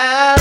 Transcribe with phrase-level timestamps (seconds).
[0.00, 0.37] Uh,